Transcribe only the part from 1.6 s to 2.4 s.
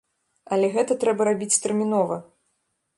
тэрмінова.